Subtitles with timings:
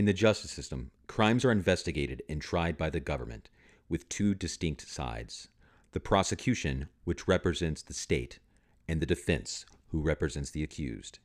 [0.00, 3.50] In the justice system, crimes are investigated and tried by the government
[3.86, 5.48] with two distinct sides
[5.92, 8.38] the prosecution, which represents the state,
[8.88, 11.18] and the defense, who represents the accused.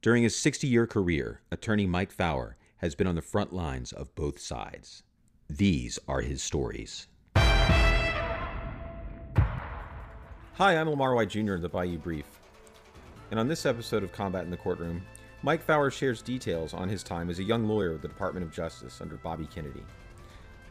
[0.00, 4.14] During his 60 year career, attorney Mike Fawer has been on the front lines of
[4.14, 5.02] both sides.
[5.50, 7.08] These are his stories.
[7.36, 7.58] Hi,
[10.58, 11.52] I'm Lamar White Jr.
[11.52, 12.40] of the Bayou Brief.
[13.30, 15.02] And on this episode of Combat in the Courtroom,
[15.42, 18.52] Mike Fawer shares details on his time as a young lawyer with the Department of
[18.52, 19.84] Justice under Bobby Kennedy.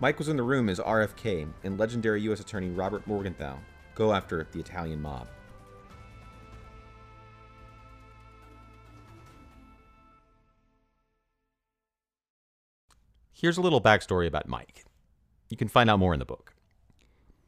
[0.01, 2.41] Mike was in the room as RFK and legendary U.S.
[2.41, 3.57] Attorney Robert Morgenthau
[3.95, 5.27] go after the Italian mob.
[13.31, 14.83] Here's a little backstory about Mike.
[15.49, 16.55] You can find out more in the book.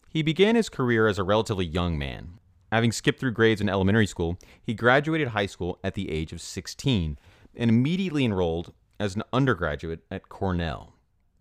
[0.07, 2.39] He began his career as a relatively young man.
[2.71, 6.41] Having skipped through grades in elementary school, he graduated high school at the age of
[6.41, 7.17] 16
[7.55, 10.93] and immediately enrolled as an undergraduate at Cornell,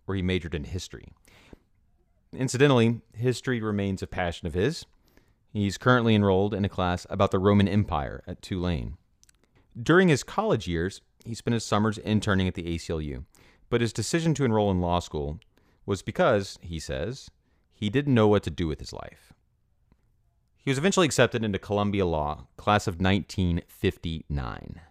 [0.05, 1.13] where he majored in history.
[2.33, 4.85] Incidentally, history remains a passion of his.
[5.51, 8.97] He's currently enrolled in a class about the Roman Empire at Tulane.
[9.81, 13.25] During his college years, he spent his summers interning at the ACLU,
[13.69, 15.39] but his decision to enroll in law school
[15.85, 17.29] was because, he says,
[17.73, 19.33] he didn't know what to do with his life.
[20.69, 24.81] He was eventually accepted into Columbia Law, class of 1959.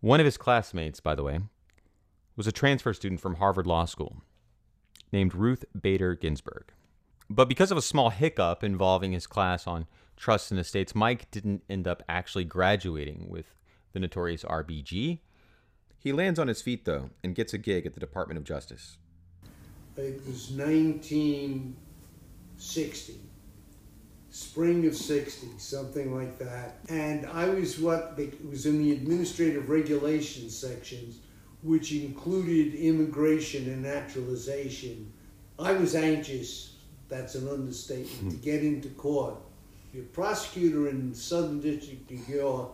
[0.00, 1.40] One of his classmates, by the way,
[2.36, 4.22] was a transfer student from Harvard Law School
[5.12, 6.72] named Ruth Bader Ginsburg.
[7.28, 11.62] But because of a small hiccup involving his class on trusts and estates, Mike didn't
[11.68, 13.52] end up actually graduating with
[13.92, 15.18] the notorious RBG.
[15.98, 18.96] He lands on his feet, though, and gets a gig at the Department of Justice.
[19.98, 23.20] It was 1960,
[24.36, 26.76] spring of 60, something like that.
[26.90, 31.20] And I was what they, was in the administrative regulations sections,
[31.62, 35.10] which included immigration and naturalization.
[35.58, 36.74] I was anxious,
[37.08, 39.36] that's an understatement, to get into court.
[39.94, 42.72] The prosecutor in Southern District, of New York,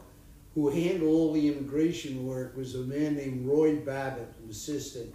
[0.57, 5.15] who handled all the immigration work was a man named Roy Babbitt, an assistant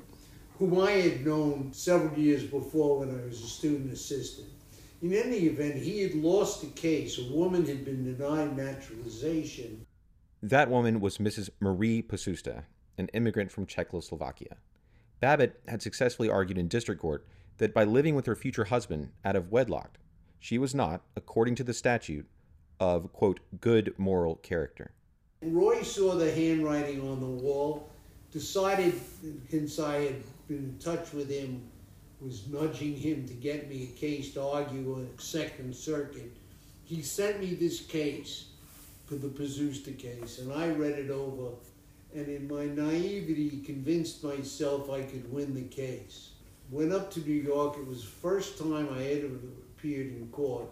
[0.60, 4.48] whom I had known several years before when I was a student assistant.
[5.02, 7.20] In any event, he had lost a case.
[7.20, 9.86] A woman had been denied naturalization.
[10.42, 11.50] That woman was Mrs.
[11.60, 12.64] Marie Posusta,
[12.98, 14.58] an immigrant from Czechoslovakia.
[15.20, 17.28] Babbitt had successfully argued in district court
[17.58, 19.98] that by living with her future husband out of wedlock,
[20.40, 22.28] she was not, according to the statute,
[22.80, 24.92] of, quote, good moral character.
[25.42, 27.90] Roy saw the handwriting on the wall,
[28.32, 28.94] decided,
[29.50, 31.70] since I had been in touch with him,
[32.20, 36.36] was nudging him to get me a case to argue a Second Circuit.
[36.84, 38.46] He sent me this case
[39.06, 41.52] for the Posusta case, and I read it over,
[42.16, 46.32] and in my naivety, convinced myself I could win the case.
[46.72, 47.78] Went up to New York.
[47.78, 49.30] It was the first time I ever
[49.78, 50.68] appeared in court,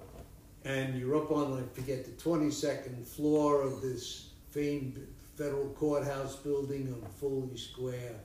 [0.65, 5.05] and you're up on, I forget, the 22nd floor of this famed
[5.37, 8.15] federal courthouse building on Foley Square.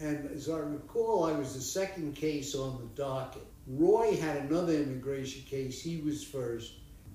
[0.00, 3.46] And as I recall, I was the second case on the docket.
[3.66, 6.74] Roy had another immigration case, he was first.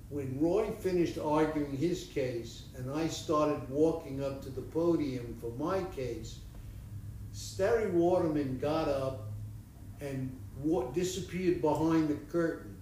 [0.09, 5.51] When Roy finished arguing his case and I started walking up to the podium for
[5.51, 6.39] my case,
[7.31, 9.27] Sterry Waterman got up
[10.01, 10.35] and
[10.93, 12.75] disappeared behind the curtain.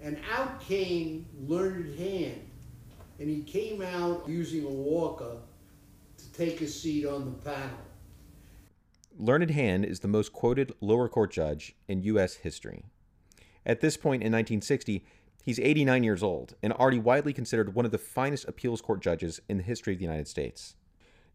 [0.00, 2.42] And out came Learned Hand.
[3.18, 5.36] And he came out using a walker
[6.18, 7.85] to take a seat on the panel.
[9.18, 12.34] Learned Hand is the most quoted lower court judge in U.S.
[12.34, 12.84] history.
[13.64, 15.06] At this point in 1960,
[15.42, 19.40] he's 89 years old and already widely considered one of the finest appeals court judges
[19.48, 20.74] in the history of the United States.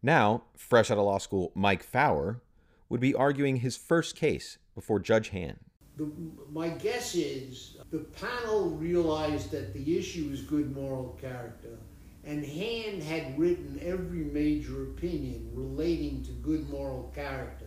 [0.00, 2.40] Now, fresh out of law school, Mike Fawer
[2.88, 5.58] would be arguing his first case before Judge Hand.
[5.96, 6.08] The,
[6.52, 11.78] my guess is the panel realized that the issue is good moral character,
[12.22, 17.66] and Hand had written every major opinion relating to good moral character.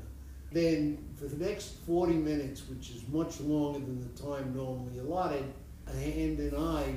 [0.55, 5.43] Then, for the next 40 minutes, which is much longer than the time normally allotted,
[5.85, 6.93] Hand and I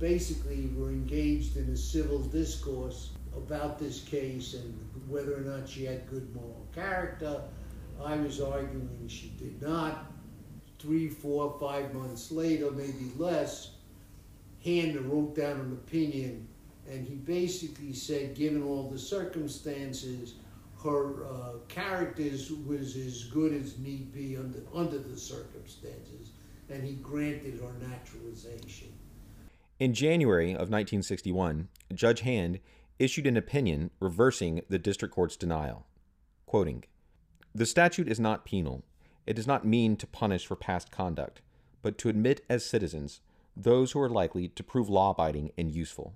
[0.00, 4.76] basically were engaged in a civil discourse about this case and
[5.08, 7.42] whether or not she had good moral character.
[8.04, 10.12] I was arguing she did not.
[10.80, 13.70] Three, four, five months later, maybe less,
[14.64, 16.48] Hand wrote down an opinion,
[16.90, 20.34] and he basically said, given all the circumstances,
[20.84, 26.30] her uh, characters was as good as need be under under the circumstances,
[26.68, 28.92] and he granted her naturalization.
[29.80, 32.60] In January of 1961, Judge Hand
[32.98, 35.86] issued an opinion reversing the district court's denial.
[36.46, 36.84] Quoting,
[37.54, 38.84] The statute is not penal.
[39.26, 41.40] It does not mean to punish for past conduct,
[41.82, 43.20] but to admit as citizens
[43.56, 46.14] those who are likely to prove law abiding and useful.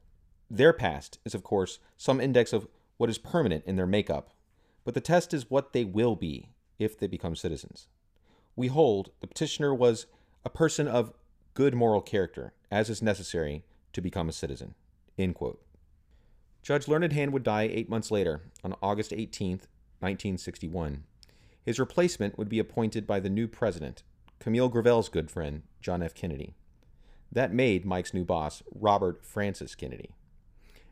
[0.51, 4.31] Their past is, of course, some index of what is permanent in their makeup,
[4.89, 6.49] but the test is what they will be
[6.79, 7.89] if they become citizens.
[8.57, 10.07] We hold the petitioner was
[10.47, 11.13] a person of
[11.53, 14.77] good moral character, as is necessary to become a citizen.
[16.63, 19.61] Judge Learned Hand would die eight months later, on August 18,
[20.01, 21.05] 1961.
[21.63, 24.05] His replacement would be appointed by the new president,
[24.39, 26.15] Camille Gravel's good friend, John F.
[26.15, 26.55] Kennedy.
[27.31, 30.15] That made Mike's new boss, Robert Francis Kennedy.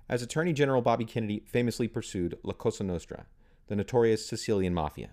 [0.06, 3.25] As Attorney General, Bobby Kennedy famously pursued La Cosa Nostra,
[3.68, 5.10] the notorious Sicilian mafia.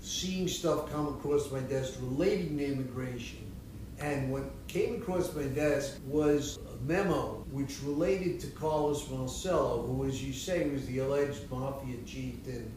[0.00, 3.50] Seeing stuff come across my desk relating to immigration,
[3.98, 10.06] and what came across my desk was a memo which related to Carlos Marcello, who,
[10.06, 12.72] as you say, was the alleged mafia chief chieftain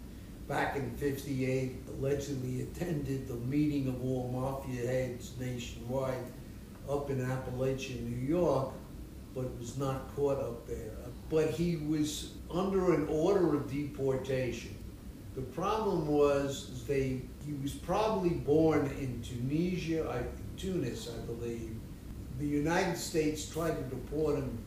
[0.48, 6.26] back in 58, allegedly attended the meeting of all mafia heads nationwide
[6.90, 8.74] up in Apalachin, New York,
[9.36, 10.92] but was not caught up there.
[11.04, 14.76] Uh, but he was under an order of deportation.
[15.36, 20.24] The problem was they he was probably born in Tunisia, I,
[20.58, 21.76] Tunis, I believe.
[22.40, 24.58] The United States tried to deport him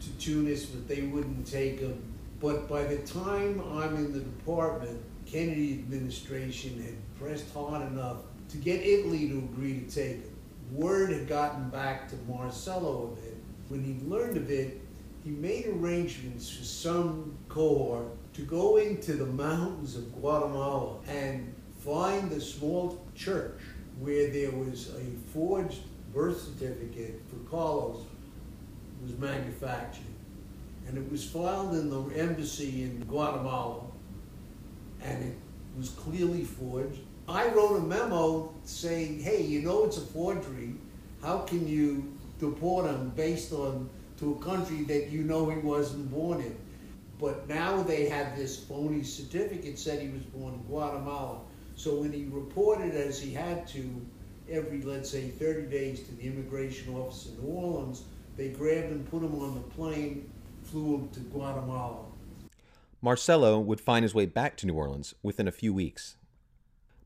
[0.00, 2.02] to Tunis, but they wouldn't take him.
[2.40, 8.18] But by the time I'm in the department, Kennedy administration had pressed hard enough
[8.50, 10.36] to get Italy to agree to take him.
[10.72, 13.36] Word had gotten back to Marcello of it.
[13.70, 14.80] When he learned of it,
[15.22, 22.32] he made arrangements for some cohort to go into the mountains of Guatemala and find
[22.32, 23.60] a small church
[24.00, 25.82] where there was a forged
[26.12, 28.02] birth certificate for Carlos
[29.04, 30.02] was manufactured.
[30.88, 33.84] And it was filed in the embassy in Guatemala
[35.00, 35.36] and it
[35.78, 36.98] was clearly forged.
[37.28, 40.74] I wrote a memo saying, hey, you know it's a forgery.
[41.22, 43.88] How can you deport him based on
[44.18, 46.56] to a country that you know he wasn't born in?
[47.18, 51.40] But now they had this phony certificate said he was born in Guatemala.
[51.76, 53.84] So when he reported as he had to
[54.50, 58.02] every, let's say, 30 days to the immigration office in New Orleans,
[58.36, 60.30] they grabbed him, put him on the plane,
[60.64, 62.04] flew him to Guatemala.
[63.02, 66.16] Marcello would find his way back to New Orleans within a few weeks.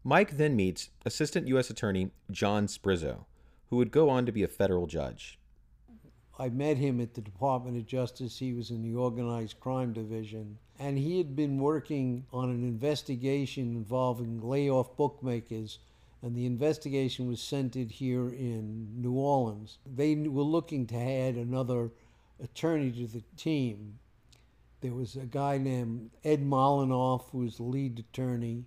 [0.03, 1.71] Mike then meets Assistant U.S.
[1.71, 3.25] Attorney John Sprizzo,
[3.71, 5.39] who would go on to be a federal judge.
[6.39, 8.39] I met him at the Department of Justice.
[8.39, 10.59] He was in the Organized Crime Division.
[10.81, 15.79] And he had been working on an investigation involving layoff bookmakers.
[16.23, 19.79] And the investigation was centered here in New Orleans.
[19.87, 21.93] They were looking to add another
[22.43, 23.99] attorney to the team.
[24.81, 28.65] There was a guy named Ed Molinoff, who was the lead attorney.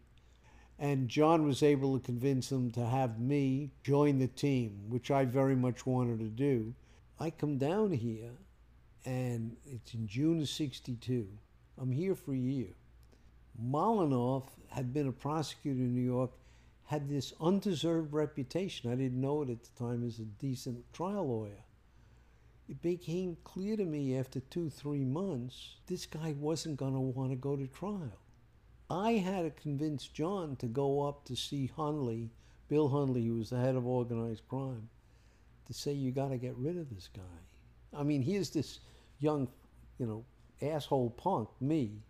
[0.79, 5.25] And John was able to convince him to have me join the team, which I
[5.25, 6.73] very much wanted to do.
[7.19, 8.31] I come down here,
[9.05, 11.27] and it's in June of 62.
[11.79, 12.75] I'm here for a year.
[13.59, 16.31] Molinoff had been a prosecutor in New York,
[16.85, 18.91] had this undeserved reputation.
[18.91, 21.63] I didn't know it at the time as a decent trial lawyer
[22.69, 27.31] it became clear to me after two, three months, this guy wasn't going to want
[27.31, 28.19] to go to trial.
[28.89, 32.29] I had to convince John to go up to see Hundley,
[32.69, 34.89] Bill Hundley, who was the head of organized crime,
[35.65, 37.97] to say, you got to get rid of this guy.
[37.97, 38.79] I mean, here's this
[39.19, 39.47] young,
[39.97, 40.23] you know,
[40.61, 42.01] asshole punk, me,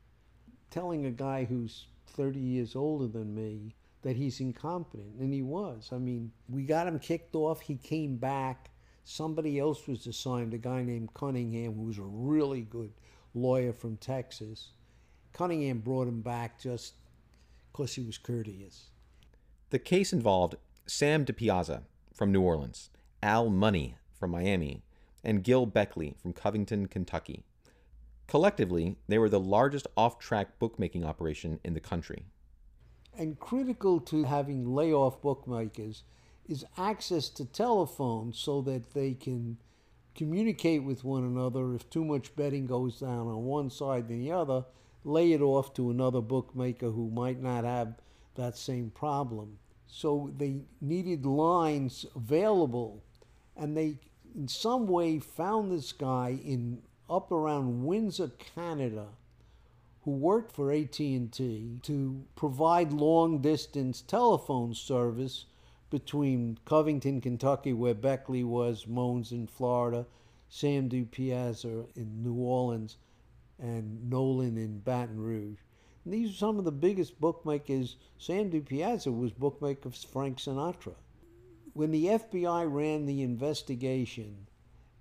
[0.70, 5.16] telling a guy who's 30 years older than me that he's incompetent.
[5.20, 5.90] And he was.
[5.92, 7.62] I mean, we got him kicked off.
[7.62, 8.70] He came back
[9.10, 12.92] Somebody else was assigned, a guy named Cunningham, who was a really good
[13.34, 14.72] lawyer from Texas.
[15.38, 16.96] Cunningham brought him back just
[17.72, 18.86] because he was courteous.
[19.70, 20.56] The case involved
[20.88, 22.90] Sam DiPiazza from New Orleans,
[23.22, 24.82] Al Money from Miami,
[25.24, 27.44] and Gil Beckley from Covington, Kentucky.
[28.26, 32.26] Collectively, they were the largest off track bookmaking operation in the country.
[33.16, 36.04] And critical to having layoff bookmakers
[36.48, 39.58] is access to telephones so that they can
[40.16, 41.76] communicate with one another.
[41.76, 44.66] If too much betting goes down on one side than the other,
[45.08, 47.96] lay it off to another bookmaker who might not have
[48.36, 49.58] that same problem.
[49.88, 53.04] So they needed lines available,
[53.56, 54.00] and they
[54.36, 59.08] in some way found this guy in up around Windsor, Canada,
[60.02, 65.46] who worked for AT&T to provide long distance telephone service
[65.90, 70.06] between Covington, Kentucky, where Beckley was, Moans in Florida,
[70.50, 72.98] Sam DiPiazza in New Orleans,
[73.60, 75.60] and Nolan in Baton Rouge.
[76.06, 77.98] these are some of the biggest bookmakers.
[78.18, 80.96] Sam DiPiazza was bookmaker for Frank Sinatra.
[81.74, 84.48] When the FBI ran the investigation,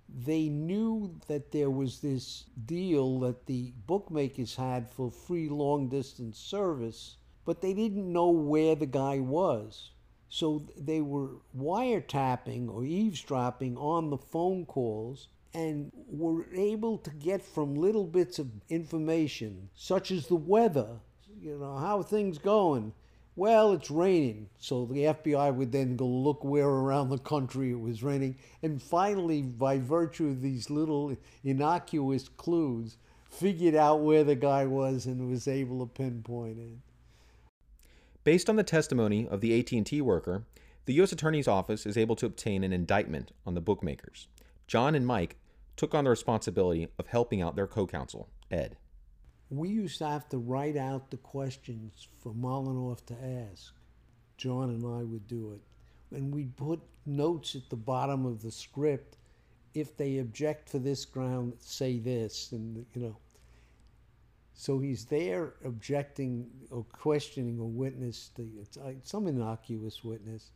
[0.09, 6.39] they knew that there was this deal that the bookmakers had for free long distance
[6.39, 9.91] service, but they didn't know where the guy was.
[10.29, 17.41] So they were wiretapping or eavesdropping on the phone calls and were able to get
[17.41, 20.99] from little bits of information, such as the weather,
[21.41, 22.93] you know, how things going.
[23.35, 24.49] Well, it's raining.
[24.59, 28.37] So the FBI would then go look where around the country it was raining.
[28.61, 32.97] And finally, by virtue of these little innocuous clues,
[33.27, 36.77] figured out where the guy was and was able to pinpoint it.
[38.23, 40.43] Based on the testimony of the AT&T worker,
[40.85, 41.11] the U.S.
[41.11, 44.27] Attorney's Office is able to obtain an indictment on the bookmakers.
[44.67, 45.37] John and Mike
[45.77, 48.75] took on the responsibility of helping out their co-counsel, Ed.
[49.49, 53.13] We used to have to write out the questions for Molinoff to
[53.49, 53.73] ask.
[54.35, 56.15] John and I would do it.
[56.15, 59.17] And we'd put notes at the bottom of the script.
[59.73, 63.17] If they object for this ground, say this, and you know.
[64.53, 70.49] So he's there objecting or questioning a witness, uh, some innocuous witness,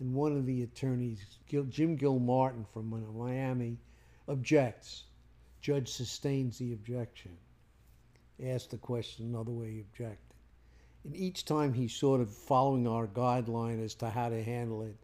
[0.00, 1.20] and one of the attorneys,
[1.68, 3.76] Jim Gilmartin from uh, Miami,
[4.28, 5.04] objects.
[5.60, 7.36] Judge sustains the objection.
[8.42, 10.36] Asks the question another way he objected.
[11.04, 14.96] And each time he's sort of following our guideline as to how to handle it.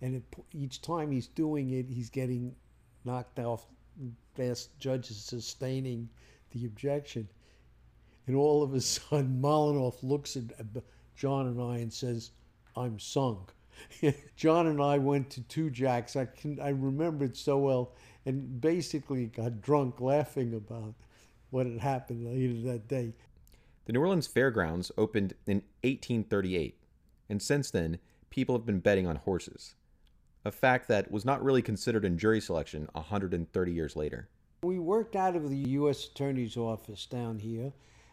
[0.00, 2.54] And it, each time he's doing it, he's getting
[3.04, 3.66] knocked off.
[4.34, 6.08] Fast judge is sustaining
[6.52, 7.28] the objection
[8.30, 10.44] and all of a sudden, Molinoff looks at
[11.16, 12.30] John and I and says,
[12.76, 13.52] I'm sunk.
[14.36, 16.14] John and I went to Tujague's.
[16.14, 17.92] I can I remember it so well,
[18.26, 20.94] and basically got drunk laughing about
[21.50, 23.12] what had happened later that day.
[23.86, 26.78] The New Orleans Fairgrounds opened in 1838,
[27.28, 27.98] and since then,
[28.28, 29.74] people have been betting on horses,
[30.44, 34.28] a fact that was not really considered in jury selection 130 years later.
[34.62, 36.06] We worked out of the U.S.
[36.06, 37.72] Attorney's Office down here,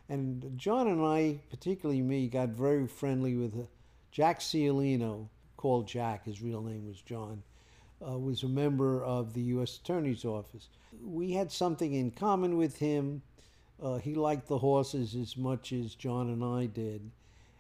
[0.09, 3.67] and John and I, particularly me, got very friendly with
[4.11, 7.43] Jack Cialino, called Jack, his real name was John,
[8.05, 9.77] uh, was a member of the U.S.
[9.77, 10.69] Attorney's Office.
[11.03, 13.21] We had something in common with him.
[13.81, 17.11] Uh, he liked the horses as much as John and I did.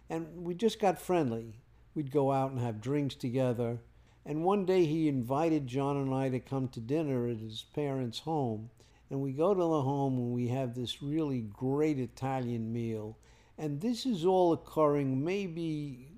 [0.09, 1.55] And we just got friendly.
[1.93, 3.79] We'd go out and have drinks together.
[4.25, 8.19] And one day he invited John and I to come to dinner at his parents'
[8.19, 8.69] home.
[9.09, 13.17] And we go to the home and we have this really great Italian meal.
[13.57, 16.16] And this is all occurring maybe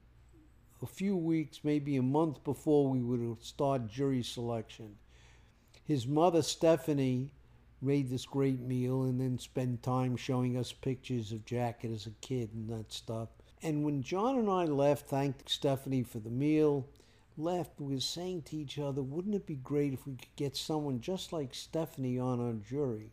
[0.82, 4.96] a few weeks, maybe a month before we would start jury selection.
[5.84, 7.32] His mother, Stephanie,
[7.82, 12.12] made this great meal and then spent time showing us pictures of Jack as a
[12.22, 13.30] kid and that stuff.
[13.62, 16.88] And when John and I left, thanked Stephanie for the meal,
[17.38, 20.56] left, we were saying to each other, wouldn't it be great if we could get
[20.56, 23.12] someone just like Stephanie on our jury?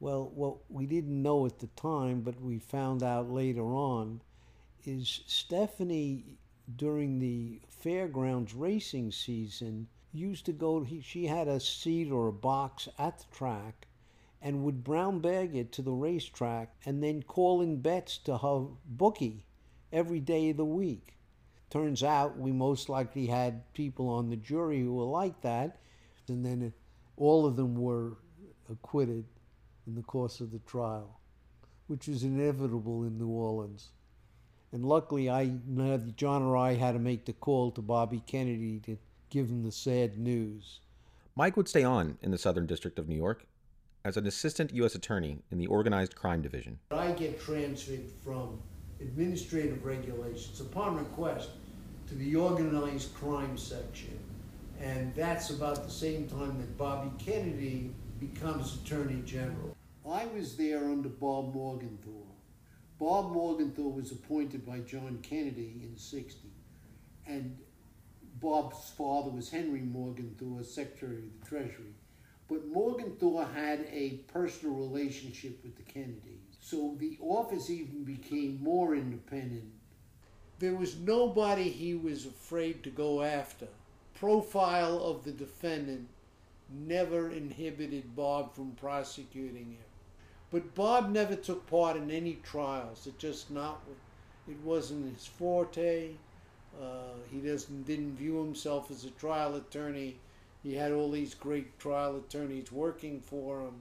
[0.00, 4.20] Well, what we didn't know at the time, but we found out later on,
[4.84, 6.24] is Stephanie
[6.76, 12.88] during the fairgrounds racing season used to go she had a seat or a box
[12.98, 13.86] at the track
[14.40, 18.66] and would brown bag it to the racetrack and then call in bets to her
[18.86, 19.46] bookie
[19.92, 21.12] every day of the week
[21.72, 25.78] Turns out we most likely had people on the jury who were like that,
[26.28, 26.74] and then
[27.16, 28.18] all of them were
[28.70, 29.24] acquitted
[29.86, 31.18] in the course of the trial,
[31.86, 33.88] which was inevitable in New Orleans.
[34.72, 35.52] And luckily, I,
[36.16, 38.96] John or I had to make the call to Bobby Kennedy to
[39.28, 40.80] give him the sad news.
[41.36, 43.44] Mike would stay on in the Southern District of New York
[44.04, 44.94] as an assistant U.S.
[44.94, 46.78] attorney in the Organized Crime Division.
[46.90, 48.60] I get transferred from
[49.00, 51.50] administrative regulations upon request
[52.08, 54.18] to the organized crime section.
[54.80, 59.76] And that's about the same time that Bobby Kennedy becomes Attorney General.
[60.08, 62.31] I was there under Bob Morgenthau.
[63.02, 66.48] Bob Morgenthau was appointed by John Kennedy in 60.
[67.26, 67.58] And
[68.40, 71.94] Bob's father was Henry Morgenthau, Secretary of the Treasury.
[72.48, 76.58] But Morgenthau had a personal relationship with the Kennedys.
[76.60, 79.72] So the office even became more independent
[80.62, 83.66] there was nobody he was afraid to go after.
[84.14, 86.06] Profile of the defendant
[86.70, 89.91] never inhibited Bob from prosecuting him.
[90.52, 93.06] But Bob never took part in any trials.
[93.06, 93.82] It just not
[94.48, 96.10] it wasn't his forte.
[96.80, 100.16] Uh, he doesn't didn't view himself as a trial attorney.
[100.62, 103.80] He had all these great trial attorneys working for him.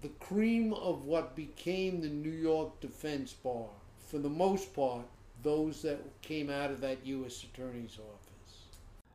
[0.00, 3.68] The cream of what became the New York Defense Bar
[4.06, 5.04] for the most part,
[5.42, 7.44] those that came out of that U.S.
[7.44, 8.64] Attorney's office.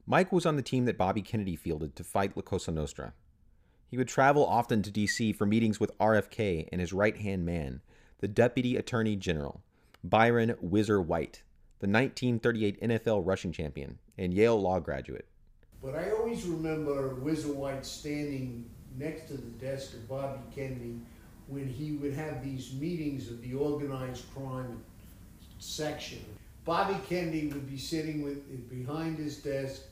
[0.06, 3.14] Mike was on the team that Bobby Kennedy fielded to fight La Cosa Nostra.
[3.88, 5.34] He would travel often to D.C.
[5.34, 7.82] for meetings with RFK and his right hand man,
[8.20, 9.62] the Deputy Attorney General,
[10.04, 11.44] Byron Whizzer White,
[11.80, 15.28] the 1938 NFL rushing champion and Yale law graduate.
[15.84, 21.00] But I always remember Whizzer White standing next to the desk of Bobby Kennedy
[21.48, 24.82] when he would have these meetings of the organized crime
[25.60, 26.20] section.
[26.64, 29.84] Bobby Kennedy would be sitting with behind his desk,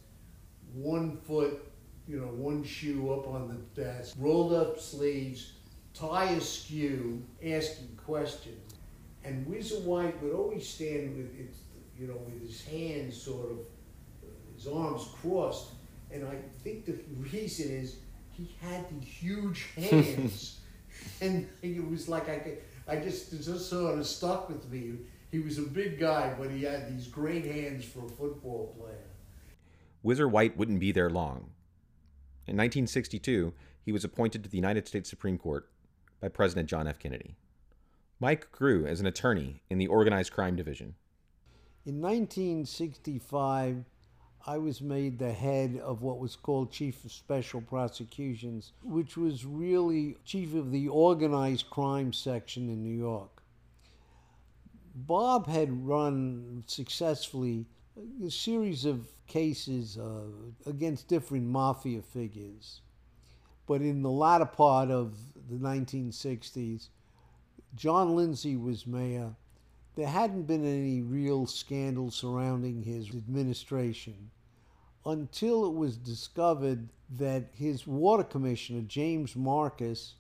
[0.74, 1.64] one foot,
[2.08, 5.54] you know, one shoe up on the desk, rolled up sleeves,
[5.94, 8.74] tie askew, asking questions.
[9.24, 11.54] And Whizzer White would always stand with it,
[11.98, 13.58] you know, with his hands sort of,
[14.56, 15.72] his arms crossed.
[16.12, 17.00] And I think the
[17.32, 17.98] reason is
[18.32, 20.60] he had the huge hands.
[21.22, 22.58] and it was like I,
[22.88, 24.96] I just, it just sort of stuck with me.
[25.32, 29.08] He was a big guy, but he had these great hands for a football player.
[30.04, 31.50] Whizzer White wouldn't be there long.
[32.46, 33.54] In 1962,
[33.86, 35.70] he was appointed to the United States Supreme Court
[36.20, 37.00] by President John F.
[37.00, 37.36] Kennedy.
[38.20, 40.96] Mike grew as an attorney in the Organized Crime Division.
[41.86, 43.86] In 1965,
[44.46, 49.46] I was made the head of what was called Chief of Special Prosecutions, which was
[49.46, 53.42] really chief of the organized crime section in New York.
[54.96, 57.68] Bob had run successfully
[58.26, 60.24] a series of cases uh,
[60.66, 62.82] against different mafia figures.
[63.68, 65.18] But in the latter part of
[65.50, 66.90] the 1960s,
[67.76, 69.36] John Lindsay was mayor.
[69.96, 74.32] There hadn't been any real scandal surrounding his administration
[75.06, 80.16] until it was discovered that his water commissioner, James Marcus,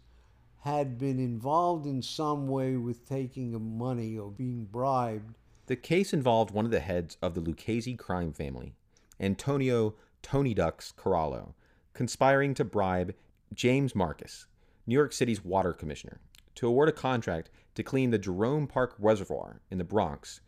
[0.61, 5.35] had been involved in some way with taking money or being bribed.
[5.67, 8.73] The case involved one of the heads of the Lucchese crime family,
[9.19, 11.53] Antonio Tony Ducks Corallo,
[11.93, 13.15] conspiring to bribe
[13.53, 14.47] James Marcus,
[14.85, 16.19] New York City's water commissioner,
[16.55, 20.41] to award a contract to clean the Jerome Park Reservoir in the Bronx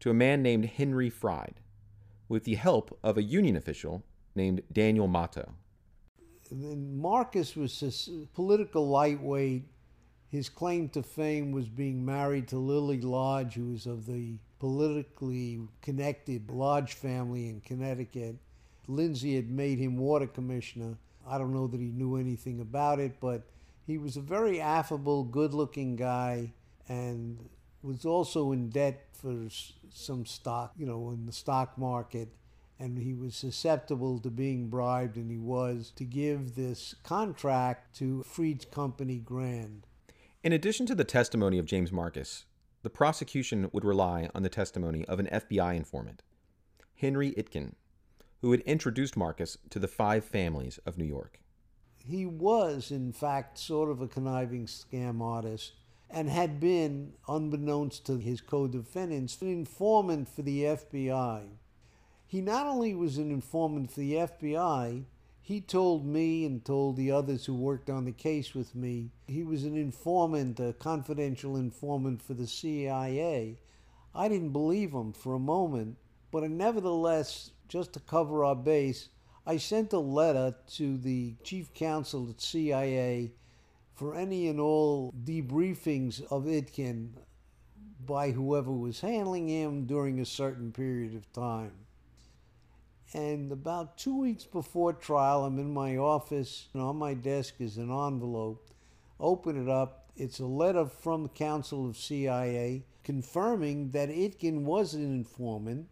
[0.00, 1.60] to a man named Henry Fried,
[2.28, 5.54] with the help of a union official named Daniel Motto.
[6.52, 9.64] Marcus was a political lightweight.
[10.34, 15.60] His claim to fame was being married to Lily Lodge, who was of the politically
[15.80, 18.38] connected Lodge family in Connecticut.
[18.88, 20.98] Lindsay had made him water commissioner.
[21.24, 23.44] I don't know that he knew anything about it, but
[23.86, 26.52] he was a very affable, good looking guy
[26.88, 27.38] and
[27.84, 29.46] was also in debt for
[29.92, 32.30] some stock, you know, in the stock market
[32.80, 38.24] and he was susceptible to being bribed, and he was to give this contract to
[38.24, 39.86] Fried's Company Grand.
[40.44, 42.44] In addition to the testimony of James Marcus,
[42.82, 46.22] the prosecution would rely on the testimony of an FBI informant,
[46.96, 47.72] Henry Itkin,
[48.42, 51.40] who had introduced Marcus to the five families of New York.
[51.96, 55.72] He was, in fact, sort of a conniving scam artist
[56.10, 61.46] and had been, unbeknownst to his co defendants, an informant for the FBI.
[62.26, 65.04] He not only was an informant for the FBI,
[65.46, 69.42] he told me and told the others who worked on the case with me he
[69.42, 73.58] was an informant, a confidential informant for the CIA.
[74.14, 75.98] I didn't believe him for a moment,
[76.30, 79.10] but nevertheless, just to cover our base,
[79.44, 83.32] I sent a letter to the chief counsel at CIA
[83.92, 87.10] for any and all debriefings of Itkin
[88.06, 91.83] by whoever was handling him during a certain period of time.
[93.14, 97.76] And about two weeks before trial, I'm in my office, and on my desk is
[97.76, 98.68] an envelope.
[99.20, 100.10] Open it up.
[100.16, 105.86] It's a letter from the Counsel of CIA confirming that Itkin was an informant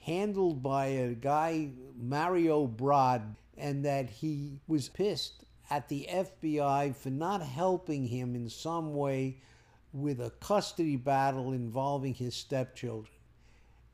[0.00, 7.10] handled by a guy, Mario Brad, and that he was pissed at the FBI for
[7.10, 9.42] not helping him in some way
[9.92, 13.12] with a custody battle involving his stepchildren.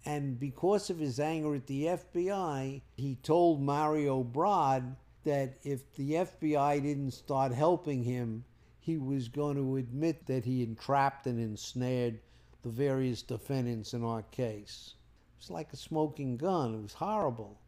[0.05, 6.13] And because of his anger at the FBI, he told Mario Brad that if the
[6.13, 8.45] FBI didn't start helping him,
[8.81, 12.21] he was going to admit that he entrapped and ensnared
[12.63, 14.95] the various defendants in our case.
[15.37, 16.75] It was like a smoking gun.
[16.75, 17.61] It was horrible.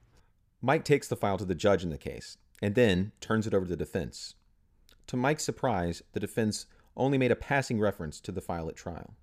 [0.63, 3.67] Mike takes the file to the judge in the case and then turns it over
[3.67, 4.35] to the defense.
[5.09, 6.67] To Mike's surprise, the defense
[6.97, 9.15] only made a passing reference to the file at trial.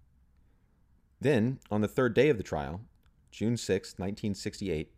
[1.20, 2.82] Then, on the third day of the trial,
[3.32, 4.92] June 6, 1968,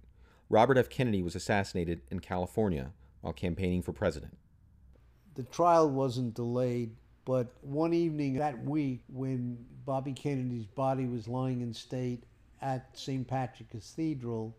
[0.49, 0.89] Robert F.
[0.89, 4.37] Kennedy was assassinated in California while campaigning for president.
[5.35, 6.95] The trial wasn't delayed.
[7.25, 12.23] But one evening that week, when Bobby Kennedy's body was lying in state
[12.61, 13.27] at St.
[13.27, 14.55] Patrick Cathedral,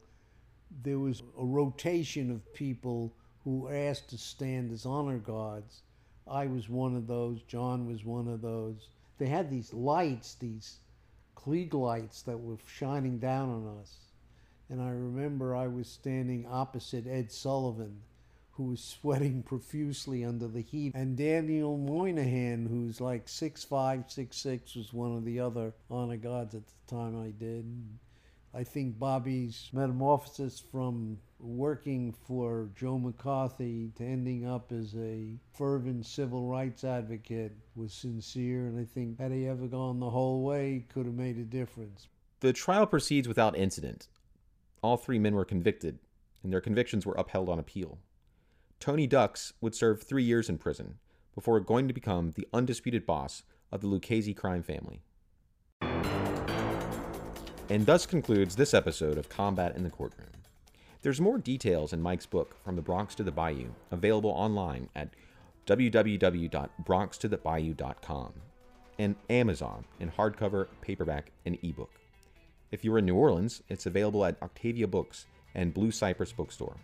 [0.84, 5.82] there was a rotation of people who were asked to stand as honor guards.
[6.28, 8.88] I was one of those, John was one of those.
[9.18, 10.78] They had these lights, these
[11.44, 13.96] Klieg lights that were shining down on us.
[14.68, 18.02] And I remember I was standing opposite Ed Sullivan,
[18.52, 20.94] who was sweating profusely under the heat.
[20.94, 26.16] And Daniel Moynihan, who's like six five, six six, was one of the other honor
[26.16, 27.64] guards at the time I did.
[28.52, 36.04] I think Bobby's metamorphosis from working for Joe McCarthy to ending up as a fervent
[36.04, 40.84] civil rights advocate was sincere, and I think had he ever gone the whole way,
[40.92, 42.08] could have made a difference.
[42.40, 44.08] The trial proceeds without incident.
[44.82, 46.00] All three men were convicted,
[46.42, 47.98] and their convictions were upheld on appeal.
[48.80, 50.98] Tony Ducks would serve three years in prison
[51.34, 55.02] before going to become the undisputed boss of the Lucchese crime family.
[57.70, 60.26] And thus concludes this episode of Combat in the Courtroom.
[61.02, 65.10] There's more details in Mike's book, From the Bronx to the Bayou, available online at
[65.68, 68.32] www.bronxtothebayou.com
[68.98, 71.92] and Amazon in hardcover, paperback, and ebook.
[72.72, 76.74] If you're in New Orleans, it's available at Octavia Books and Blue Cypress Bookstore.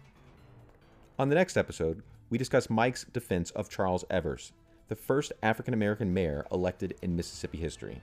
[1.19, 4.53] On the next episode, we discuss Mike's defense of Charles Evers,
[4.87, 8.01] the first African American mayor elected in Mississippi history,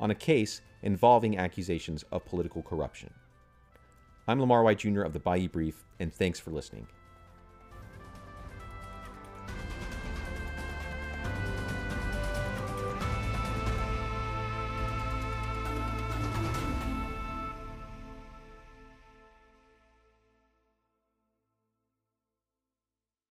[0.00, 3.12] on a case involving accusations of political corruption.
[4.28, 5.02] I'm Lamar White Jr.
[5.02, 6.86] of the Bayou Brief, and thanks for listening.